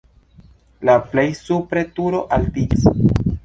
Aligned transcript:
La 0.89 0.95
plej 1.11 1.27
supre 1.41 1.87
turo 2.01 2.25
altiĝas. 2.41 2.89